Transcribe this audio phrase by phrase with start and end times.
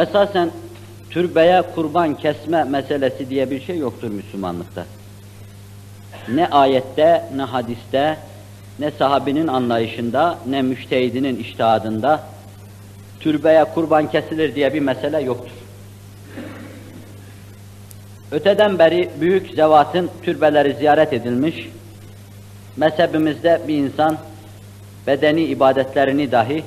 [0.00, 0.50] Esasen
[1.10, 4.84] türbeye kurban kesme meselesi diye bir şey yoktur Müslümanlıkta.
[6.28, 8.16] Ne ayette, ne hadiste,
[8.78, 12.22] ne sahabinin anlayışında, ne müştehidinin iştihadında
[13.20, 15.52] türbeye kurban kesilir diye bir mesele yoktur.
[18.32, 21.68] Öteden beri büyük zevatın türbeleri ziyaret edilmiş,
[22.76, 24.18] mezhebimizde bir insan
[25.06, 26.64] bedeni ibadetlerini dahi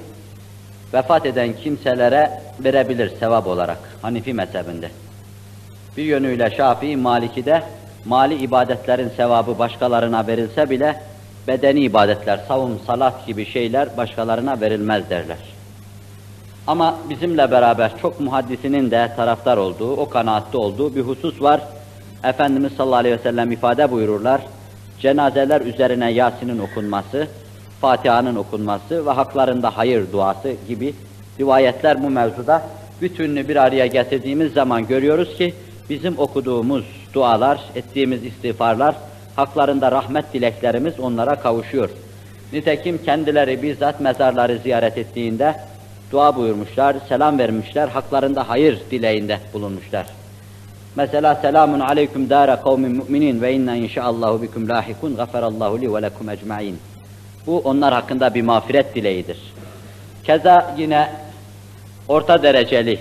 [0.94, 4.90] vefat eden kimselere verebilir sevap olarak Hanifi mezhebinde.
[5.98, 7.64] Bir yönüyle Şafii, Maliki'de
[8.06, 11.02] mali ibadetlerin sevabı başkalarına verilse bile
[11.48, 15.38] bedeni ibadetler, savun, salat gibi şeyler başkalarına verilmez derler.
[16.68, 21.62] Ama bizimle beraber çok muhaddisinin de taraftar olduğu, o kanaatte olduğu bir husus var.
[22.24, 24.42] Efendimiz sallallahu aleyhi ve sellem ifade buyururlar.
[25.00, 27.28] Cenazeler üzerine Yasin'in okunması,
[27.84, 30.94] Fatiha'nın okunması ve haklarında hayır duası gibi
[31.40, 32.62] rivayetler bu mevzuda
[33.02, 35.54] bütününü bir araya getirdiğimiz zaman görüyoruz ki
[35.90, 38.96] bizim okuduğumuz dualar, ettiğimiz istiğfarlar,
[39.36, 41.90] haklarında rahmet dileklerimiz onlara kavuşuyor.
[42.54, 45.56] Nitekim kendileri bizzat mezarları ziyaret ettiğinde
[46.12, 50.06] dua buyurmuşlar, selam vermişler, haklarında hayır dileğinde bulunmuşlar.
[50.96, 56.30] Mesela selamun aleyküm dâre kavmin müminin ve inna inşaallahu bikum lahikun gafarallahu li ve lekum
[56.30, 56.93] ecmaîn.
[57.48, 59.38] Bu onlar hakkında bir mağfiret dileğidir.
[60.24, 61.10] Keza yine
[62.08, 63.00] orta dereceli,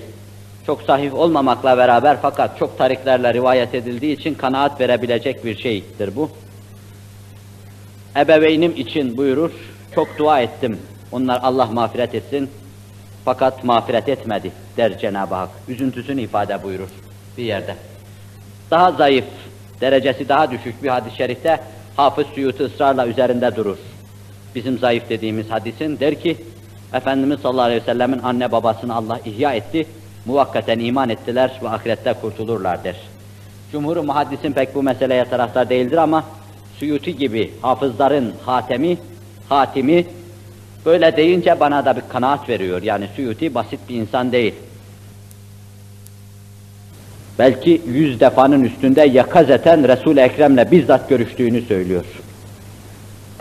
[0.66, 6.30] çok sahih olmamakla beraber fakat çok tariklerle rivayet edildiği için kanaat verebilecek bir şeydir bu.
[8.16, 9.50] Ebeveynim için buyurur,
[9.94, 10.78] çok dua ettim,
[11.12, 12.50] onlar Allah mağfiret etsin,
[13.24, 15.50] fakat mağfiret etmedi der Cenab-ı Hak.
[15.68, 16.88] Üzüntüsünü ifade buyurur
[17.38, 17.77] bir yerde.
[18.70, 19.24] Daha zayıf,
[19.80, 21.60] derecesi daha düşük bir hadis-i şerifte
[21.96, 23.78] Hafız Suyuti ısrarla üzerinde durur.
[24.55, 26.36] Bizim zayıf dediğimiz hadisin der ki,
[26.95, 29.86] Efendimiz sallallahu aleyhi ve sellemin anne babasını Allah ihya etti,
[30.27, 32.97] muvakkaten iman ettiler ve ahirette kurtulurlar der.
[33.73, 36.25] Cumhur-u muhaddisin pek bu meseleye taraftar değildir ama
[36.78, 38.98] Suyuti gibi hafızların hatemi,
[39.48, 40.07] hatimi
[40.86, 42.83] böyle deyince bana da bir kanaat veriyor.
[42.83, 44.55] Yani Suyuti basit bir insan değil.
[47.39, 52.05] Belki yüz defanın üstünde yakazeten Resul-i Ekrem'le bizzat görüştüğünü söylüyor.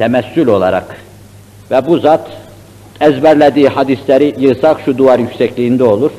[0.01, 0.97] Temessül olarak.
[1.71, 2.29] Ve bu zat
[3.01, 6.11] ezberlediği hadisleri yığsak şu duvar yüksekliğinde olur.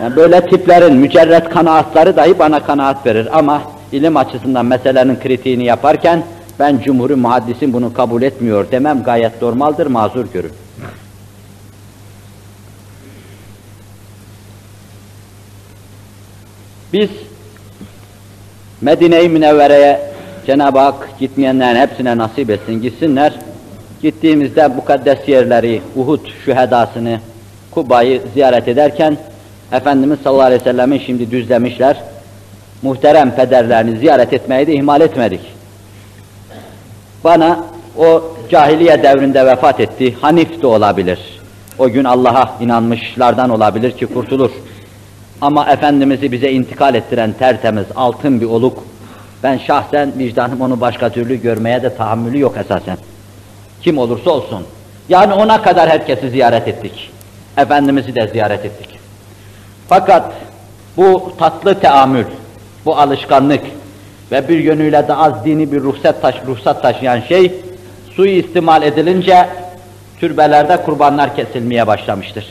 [0.00, 3.62] Yani böyle tiplerin mücerret kanaatları dahi bana kanaat verir ama
[3.92, 6.22] ilim açısından meselenin kritiğini yaparken
[6.58, 10.52] ben cumhur muhaddisin bunu kabul etmiyor demem gayet normaldir, mazur görün.
[16.92, 17.10] Biz
[18.80, 20.09] Medine-i Münevvere'ye
[20.50, 23.32] Cenab-ı Hak gitmeyenlerin hepsine nasip etsin, gitsinler.
[24.02, 27.20] Gittiğimizde mukaddes yerleri, Uhud şühedasını,
[27.70, 29.16] Kuba'yı ziyaret ederken
[29.72, 31.96] Efendimiz sallallahu aleyhi ve sellem'in şimdi düzlemişler.
[32.82, 35.40] Muhterem pederlerini ziyaret etmeyi de ihmal etmedik.
[37.24, 37.64] Bana
[37.98, 41.18] o cahiliye devrinde vefat etti, Hanif de olabilir.
[41.78, 44.50] O gün Allah'a inanmışlardan olabilir ki kurtulur.
[45.40, 48.84] Ama Efendimiz'i bize intikal ettiren tertemiz, altın bir oluk,
[49.42, 52.96] ben şahsen vicdanım onu başka türlü görmeye de tahammülü yok esasen.
[53.82, 54.66] Kim olursa olsun.
[55.08, 57.10] Yani ona kadar herkesi ziyaret ettik.
[57.56, 58.88] Efendimiz'i de ziyaret ettik.
[59.88, 60.32] Fakat
[60.96, 62.24] bu tatlı teamül,
[62.86, 63.62] bu alışkanlık
[64.32, 67.52] ve bir yönüyle de az dini bir ruhsat, taş, ruhsat taşıyan şey,
[68.16, 69.48] suyu istimal edilince
[70.20, 72.46] türbelerde kurbanlar kesilmeye başlamıştır.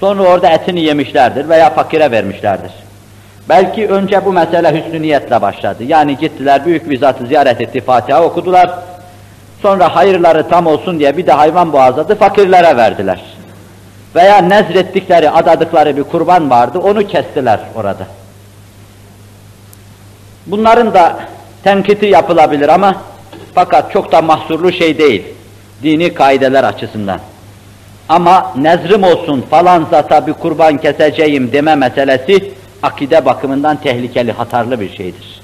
[0.00, 2.72] Sonra orada etini yemişlerdir veya fakire vermişlerdir.
[3.50, 5.84] Belki önce bu mesele hüsnü niyetle başladı.
[5.84, 8.70] Yani gittiler büyük bir zatı ziyaret etti, Fatiha okudular.
[9.62, 13.20] Sonra hayırları tam olsun diye bir de hayvan boğazladı, fakirlere verdiler.
[14.14, 18.06] Veya nezrettikleri, adadıkları bir kurban vardı, onu kestiler orada.
[20.46, 21.16] Bunların da
[21.64, 22.94] tenkiti yapılabilir ama
[23.54, 25.24] fakat çok da mahsurlu şey değil.
[25.82, 27.20] Dini kaideler açısından.
[28.08, 34.96] Ama nezrim olsun falan zata bir kurban keseceğim deme meselesi akide bakımından tehlikeli, hatarlı bir
[34.96, 35.40] şeydir.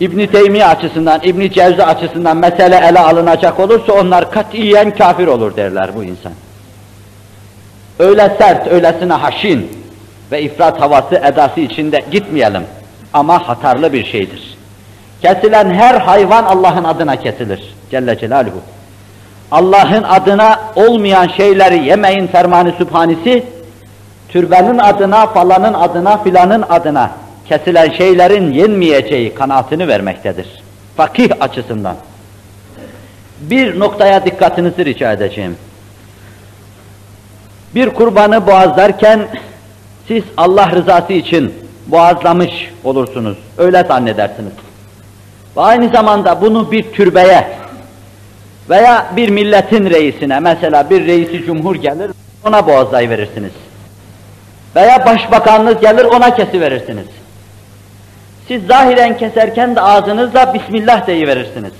[0.00, 5.90] İbn Teymiye açısından, İbn Cevzi açısından mesele ele alınacak olursa onlar katiyen kafir olur derler
[5.96, 6.32] bu insan.
[7.98, 9.70] Öyle sert, öylesine haşin
[10.32, 12.62] ve ifrat havası edası içinde gitmeyelim.
[13.12, 14.56] Ama hatarlı bir şeydir.
[15.22, 17.74] Kesilen her hayvan Allah'ın adına kesilir.
[17.90, 18.60] Celle Celaluhu.
[19.50, 23.44] Allah'ın adına olmayan şeyleri yemeyin fermanı sübhanesi,
[24.28, 27.10] türbenin adına, falanın adına, filanın adına
[27.48, 30.46] kesilen şeylerin yenmeyeceği kanaatini vermektedir.
[30.96, 31.96] Fakih açısından.
[33.40, 35.56] Bir noktaya dikkatinizi rica edeceğim.
[37.74, 39.28] Bir kurbanı boğazlarken
[40.08, 41.54] siz Allah rızası için
[41.86, 43.38] boğazlamış olursunuz.
[43.58, 44.52] Öyle zannedersiniz.
[45.56, 47.48] Ve aynı zamanda bunu bir türbeye
[48.70, 52.10] veya bir milletin reisine, mesela bir reisi cumhur gelir,
[52.44, 53.52] ona boğazlayıverirsiniz.
[54.76, 57.06] Veya başbakanınız gelir, ona kesiverirsiniz.
[58.48, 61.72] Siz zahiren keserken de ağzınızla Bismillah deyiverirsiniz.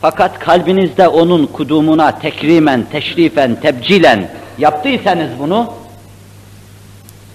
[0.00, 5.72] Fakat kalbinizde onun kudumuna tekrimen, teşrifen, tebcilen yaptıysanız bunu,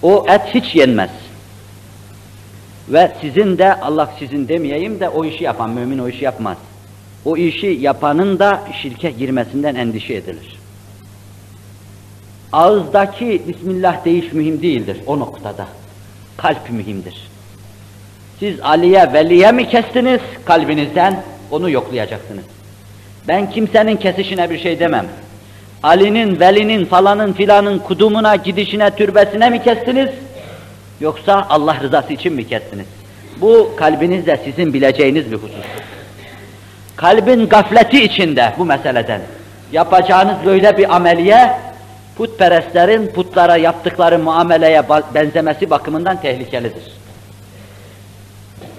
[0.02, 1.10] o et hiç yenmez.
[2.88, 6.56] Ve sizin de, Allah sizin demeyeyim de o işi yapan, mümin o işi yapmaz.
[7.24, 10.61] O işi yapanın da şirke girmesinden endişe edilir.
[12.52, 15.66] Ağızdaki Bismillah deyiş mühim değildir o noktada.
[16.36, 17.28] Kalp mühimdir.
[18.40, 21.22] Siz Ali'ye, Veli'ye mi kestiniz kalbinizden?
[21.50, 22.44] Onu yoklayacaksınız.
[23.28, 25.06] Ben kimsenin kesişine bir şey demem.
[25.82, 30.08] Ali'nin, Veli'nin, falanın, filanın kudumuna, gidişine, türbesine mi kestiniz?
[31.00, 32.86] Yoksa Allah rızası için mi kestiniz?
[33.40, 35.66] Bu kalbinizde sizin bileceğiniz bir husus.
[36.96, 39.20] Kalbin gafleti içinde bu meseleden
[39.72, 41.52] yapacağınız böyle bir ameliye
[42.16, 44.82] putperestlerin putlara yaptıkları muameleye
[45.14, 46.82] benzemesi bakımından tehlikelidir.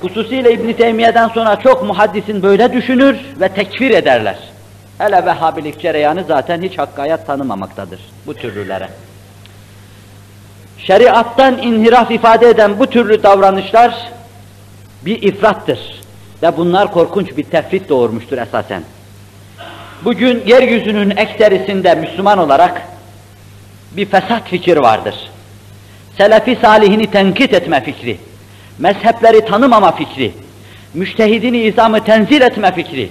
[0.01, 4.37] Hususiyle İbn Teymiye'den sonra çok muhaddisin böyle düşünür ve tekfir ederler.
[4.97, 8.89] Hele Vehhabilik cereyanı zaten hiç hakkayat tanımamaktadır bu türlülere.
[10.77, 14.11] Şeriattan inhiraf ifade eden bu türlü davranışlar
[15.05, 16.03] bir ifrattır.
[16.43, 18.83] Ve bunlar korkunç bir tefrit doğurmuştur esasen.
[20.05, 22.81] Bugün yeryüzünün ekserisinde Müslüman olarak
[23.97, 25.15] bir fesat fikir vardır.
[26.17, 28.17] Selefi salihini tenkit etme fikri,
[28.79, 30.31] mezhepleri tanımama fikri,
[30.93, 33.09] müştehidini izamı tenzil etme fikri.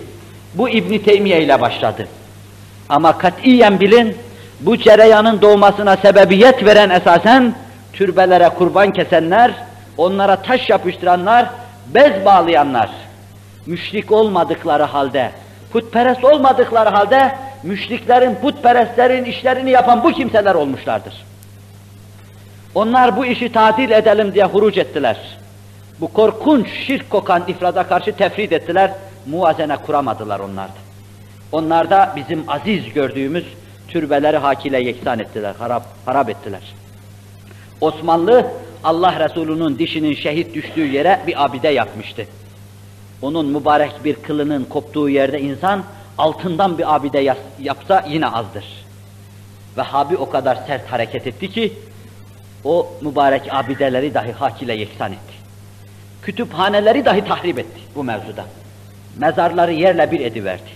[0.54, 2.08] Bu İbn Teymiye ile başladı.
[2.88, 4.16] Ama katiyen bilin,
[4.60, 7.54] bu cereyanın doğmasına sebebiyet veren esasen
[7.92, 9.52] türbelere kurban kesenler,
[9.96, 11.46] onlara taş yapıştıranlar,
[11.94, 12.90] bez bağlayanlar,
[13.66, 15.30] müşrik olmadıkları halde,
[15.72, 21.24] putperest olmadıkları halde, müşriklerin, putperestlerin işlerini yapan bu kimseler olmuşlardır.
[22.74, 25.16] Onlar bu işi tatil edelim diye huruc ettiler.
[26.00, 28.92] Bu korkunç şirk kokan ifrada karşı tefrid ettiler,
[29.26, 30.82] muvazene kuramadılar onlarda.
[31.52, 33.44] Onlar da bizim aziz gördüğümüz
[33.88, 36.60] türbeleri hakile yeksan ettiler, harap, harap ettiler.
[37.80, 38.46] Osmanlı,
[38.84, 42.26] Allah Resulü'nün dişinin şehit düştüğü yere bir abide yapmıştı.
[43.22, 45.82] Onun mübarek bir kılının koptuğu yerde insan
[46.18, 48.64] altından bir abide yapsa yine azdır.
[49.76, 51.72] Vehhabi o kadar sert hareket etti ki
[52.64, 55.34] o mübarek abideleri dahi hak ile yeksan etti.
[56.22, 58.44] Kütüphaneleri dahi tahrip etti bu mevzuda.
[59.18, 60.70] Mezarları yerle bir ediverdi.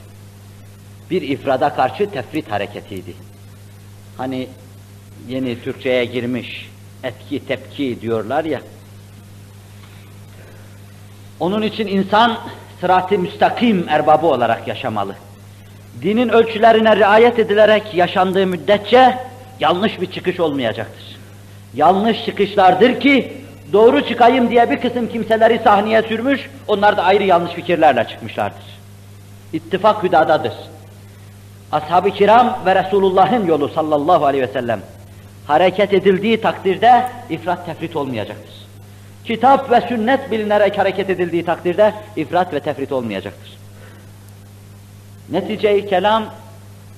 [1.11, 3.15] Bir ifrada karşı tefrit hareketiydi.
[4.17, 4.49] Hani
[5.29, 6.71] yeni Türkçe'ye girmiş
[7.03, 8.61] etki tepki diyorlar ya.
[11.41, 12.38] Onun için insan
[12.81, 15.14] sırat-ı müstakim erbabı olarak yaşamalı.
[16.02, 19.19] Dinin ölçülerine riayet edilerek yaşandığı müddetçe
[19.61, 21.17] yanlış bir çıkış olmayacaktır.
[21.75, 23.32] Yanlış çıkışlardır ki
[23.73, 28.64] doğru çıkayım diye bir kısım kimseleri sahneye sürmüş, onlar da ayrı yanlış fikirlerle çıkmışlardır.
[29.52, 30.52] İttifak hüdadadır.
[31.73, 34.81] Ashab-ı kiram ve Resulullah'ın yolu sallallahu aleyhi ve sellem
[35.46, 38.65] hareket edildiği takdirde ifrat tefrit olmayacaktır.
[39.26, 43.56] Kitap ve sünnet bilinerek hareket edildiği takdirde ifrat ve tefrit olmayacaktır.
[45.30, 46.25] Netice-i kelam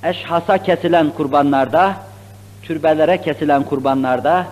[0.05, 1.97] eşhasa kesilen kurbanlarda,
[2.63, 4.47] türbelere kesilen kurbanlarda,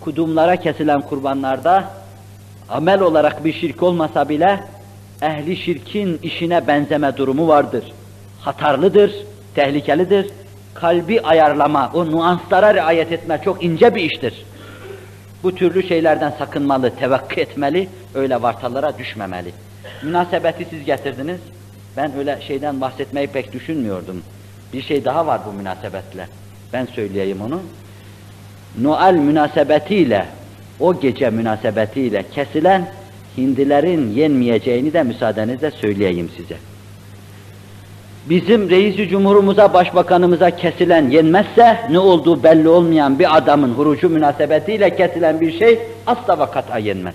[0.00, 1.84] kudumlara kesilen kurbanlarda
[2.68, 4.60] amel olarak bir şirk olmasa bile
[5.22, 7.84] ehli şirkin işine benzeme durumu vardır.
[8.40, 9.12] Hatarlıdır,
[9.54, 10.30] tehlikelidir.
[10.74, 14.44] Kalbi ayarlama, o nuanslara riayet etme çok ince bir iştir.
[15.42, 19.52] Bu türlü şeylerden sakınmalı, tevakkı etmeli, öyle vartalara düşmemeli.
[20.02, 21.40] Münasebeti siz getirdiniz,
[21.96, 24.22] ben öyle şeyden bahsetmeyi pek düşünmüyordum.
[24.72, 26.28] Bir şey daha var bu münasebetle.
[26.72, 27.60] Ben söyleyeyim onu.
[28.80, 30.26] Noel münasebetiyle,
[30.80, 32.88] o gece münasebetiyle kesilen
[33.36, 36.56] hindilerin yenmeyeceğini de müsaadenizle söyleyeyim size.
[38.28, 45.40] Bizim reisi cumhurumuza, başbakanımıza kesilen yenmezse ne olduğu belli olmayan bir adamın hurucu münasebetiyle kesilen
[45.40, 47.14] bir şey asla ve kat'a yenmez.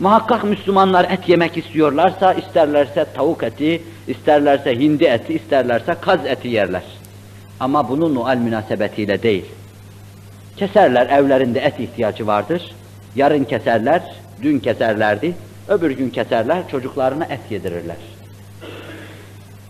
[0.00, 6.82] Muhakkak Müslümanlar et yemek istiyorlarsa, isterlerse tavuk eti, isterlerse hindi eti, isterlerse kaz eti yerler.
[7.60, 9.44] Ama bunu Noel münasebetiyle değil.
[10.56, 12.74] Keserler, evlerinde et ihtiyacı vardır.
[13.16, 14.02] Yarın keserler,
[14.42, 15.34] dün keserlerdi,
[15.68, 18.19] öbür gün keserler, çocuklarına et yedirirler.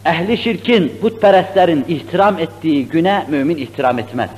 [0.05, 4.31] Ehli şirkin, putperestlerin ihtiram ettiği güne mümin ihtiram etmez.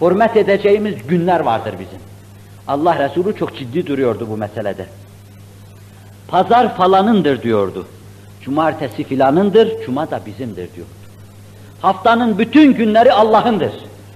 [0.00, 2.00] Hürmet edeceğimiz günler vardır bizim.
[2.68, 4.86] Allah Resulü çok ciddi duruyordu bu meselede.
[6.28, 7.86] Pazar falanındır diyordu.
[8.40, 10.90] Cumartesi filanındır, cuma da bizimdir diyordu.
[11.82, 13.72] Haftanın bütün günleri Allah'ındır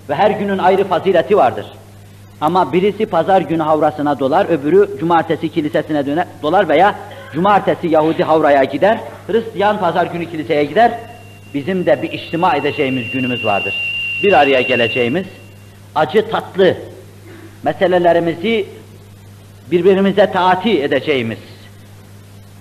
[0.08, 1.66] ve her günün ayrı fazileti vardır.
[2.40, 6.94] Ama birisi pazar günü havrasına dolar, öbürü cumartesi kilisesine döner, dolar veya
[7.32, 10.98] cumartesi Yahudi havraya gider, Hristiyan pazar günü kiliseye gider.
[11.54, 13.74] Bizim de bir içtima edeceğimiz günümüz vardır.
[14.22, 15.26] Bir araya geleceğimiz,
[15.94, 16.76] acı tatlı
[17.62, 18.66] meselelerimizi
[19.70, 21.38] birbirimize taati edeceğimiz,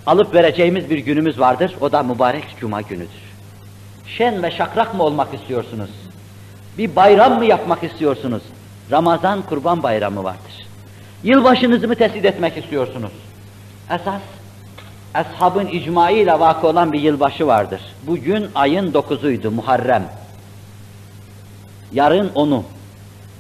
[0.06, 1.75] alıp vereceğimiz bir günümüz vardır.
[1.82, 3.32] O da mübarek cuma günüdür.
[4.08, 5.89] Şen ve şakrak mı olmak istiyorsunuz?
[6.77, 8.44] Bir bayram mı yapmak istiyorsunuz?
[8.91, 10.68] Ramazan kurban bayramı vardır.
[11.24, 13.12] Yılbaşınızı mı tesis etmek istiyorsunuz?
[13.89, 14.22] Esas,
[15.13, 17.82] ashabın icmaıyla vakı olan bir yılbaşı vardır.
[18.08, 20.03] Bugün ayın dokuzuydu, Muharrem.
[21.94, 22.63] Yarın onu,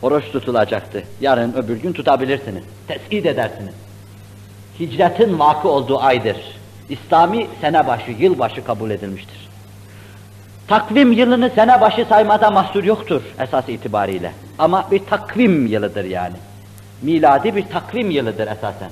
[0.01, 1.03] oruç tutulacaktı.
[1.21, 3.73] Yarın öbür gün tutabilirsiniz, tespit edersiniz.
[4.79, 6.37] Hicretin vakı olduğu aydır.
[6.89, 9.49] İslami sene başı, yılbaşı kabul edilmiştir.
[10.67, 14.31] Takvim yılını sene başı saymada mahsur yoktur esas itibariyle.
[14.59, 16.35] Ama bir takvim yılıdır yani.
[17.01, 18.91] Miladi bir takvim yılıdır esasen.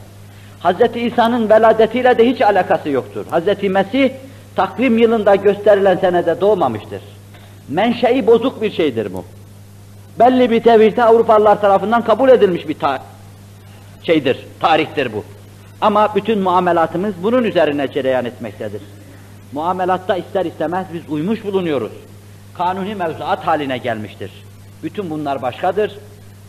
[0.63, 0.95] Hz.
[0.95, 3.25] İsa'nın veladetiyle de hiç alakası yoktur.
[3.25, 3.63] Hz.
[3.63, 4.09] Mesih
[4.55, 7.01] takvim yılında gösterilen senede doğmamıştır.
[7.69, 9.25] Menşei bozuk bir şeydir bu.
[10.19, 13.03] Belli bir tevirde Avrupalılar tarafından kabul edilmiş bir ta
[14.03, 15.23] şeydir, tarihtir bu.
[15.81, 18.81] Ama bütün muamelatımız bunun üzerine cereyan etmektedir.
[19.51, 21.91] Muamelatta ister istemez biz uymuş bulunuyoruz.
[22.53, 24.31] Kanuni mevzuat haline gelmiştir.
[24.83, 25.97] Bütün bunlar başkadır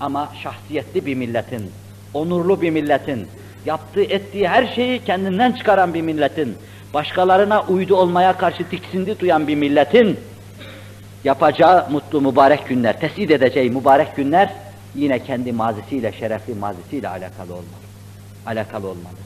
[0.01, 1.71] ama şahsiyetli bir milletin,
[2.15, 3.29] onurlu bir milletin,
[3.67, 6.57] yaptığı ettiği her şeyi kendinden çıkaran bir milletin,
[6.95, 10.21] başkalarına uydu olmaya karşı tiksindi duyan bir milletin
[11.25, 14.53] yapacağı mutlu mübarek günler, tesid edeceği mübarek günler
[14.95, 17.81] yine kendi mazisiyle, şerefli mazisiyle alakalı olmalı.
[18.47, 19.17] Alakalı olmalı.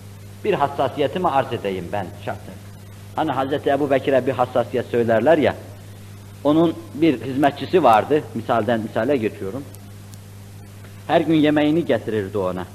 [0.44, 2.54] Bir hassasiyetimi arz edeyim ben şahsen.
[3.16, 3.66] Hani Hz.
[3.66, 5.54] Ebu Bekir'e bir hassasiyet söylerler ya,
[6.44, 9.64] onun bir hizmetçisi vardı, misalden misale geçiyorum.
[11.06, 12.66] Her gün yemeğini getirirdi ona.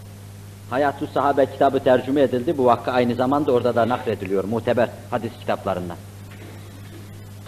[0.70, 5.98] Hayat-ı Sahabe kitabı tercüme edildi, bu vakka aynı zamanda orada da naklediliyor, muteber hadis kitaplarından.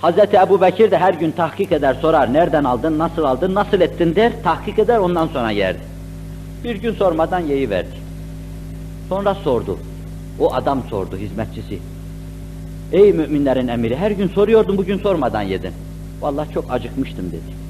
[0.02, 0.34] Hz.
[0.34, 4.32] Ebu Bekir de her gün tahkik eder, sorar, nereden aldın, nasıl aldın, nasıl ettin der,
[4.44, 5.82] tahkik eder, ondan sonra yerdi.
[6.64, 7.96] Bir gün sormadan yeyi verdi.
[9.10, 9.80] Sonra sordu,
[10.40, 11.80] o adam sordu, hizmetçisi.
[12.92, 15.74] Ey müminlerin emiri, her gün soruyordum, bugün sormadan yedin.
[16.22, 17.62] Vallahi çok acıkmıştım dedi.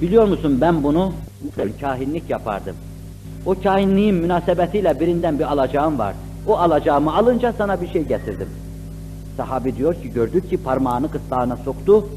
[0.00, 1.12] Biliyor musun ben bunu
[1.80, 2.76] kahinlik yapardım.
[3.46, 6.14] O kahinliğin münasebetiyle birinden bir alacağım var.
[6.46, 8.48] O alacağımı alınca sana bir şey getirdim.
[9.36, 12.08] Sahabi diyor ki gördük ki parmağını kıtlağına soktu,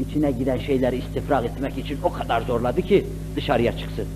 [0.00, 3.06] içine giden şeyleri istifrak etmek için o kadar zorladı ki
[3.36, 4.06] dışarıya çıksın.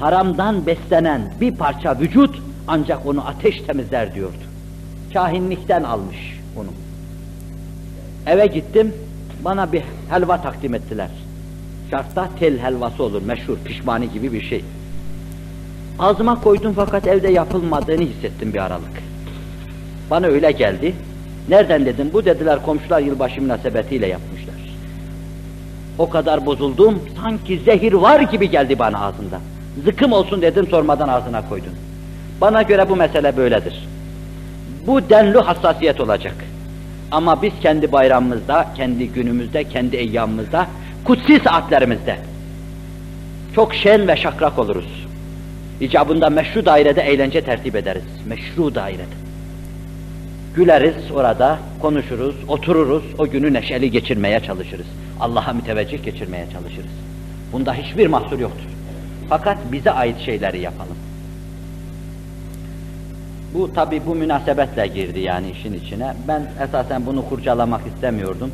[0.00, 4.44] Haramdan beslenen bir parça vücut ancak onu ateş temizler diyordu.
[5.12, 6.68] Kahinlikten almış onu.
[8.26, 8.94] Eve gittim,
[9.44, 11.10] bana bir helva takdim ettiler.
[11.90, 14.64] Şartta tel helvası olur, meşhur, pişmani gibi bir şey.
[15.98, 19.02] Ağzıma koydum fakat evde yapılmadığını hissettim bir aralık.
[20.10, 20.94] Bana öyle geldi.
[21.48, 24.54] Nereden dedim, bu dediler komşular yılbaşı münasebetiyle yapmışlar.
[25.98, 29.40] O kadar bozuldum, sanki zehir var gibi geldi bana ağzımda.
[29.84, 31.72] Zıkım olsun dedim, sormadan ağzına koydun.
[32.40, 33.88] Bana göre bu mesele böyledir.
[34.86, 36.34] Bu denli hassasiyet olacak.
[37.10, 40.66] Ama biz kendi bayramımızda, kendi günümüzde, kendi eyyamımızda,
[41.04, 42.18] kutsi saatlerimizde
[43.54, 45.03] çok şen ve şakrak oluruz.
[45.80, 48.02] İcabında meşru dairede eğlence tertip ederiz.
[48.26, 49.14] Meşru dairede.
[50.54, 54.86] Güleriz orada, konuşuruz, otururuz, o günü neşeli geçirmeye çalışırız.
[55.20, 56.90] Allah'a müteveccih geçirmeye çalışırız.
[57.52, 58.68] Bunda hiçbir mahsur yoktur.
[59.28, 60.96] Fakat bize ait şeyleri yapalım.
[63.54, 66.14] Bu tabi bu münasebetle girdi yani işin içine.
[66.28, 68.50] Ben esasen bunu kurcalamak istemiyordum.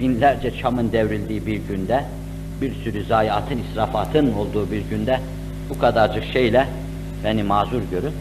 [0.00, 2.04] Binlerce çamın devrildiği bir günde,
[2.60, 5.20] bir sürü zayiatın, israfatın olduğu bir günde
[5.70, 6.68] bu kadarcık şeyle
[7.24, 8.12] beni mazur görün.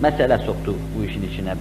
[0.00, 1.56] Mesele soktu bu işin içine ben.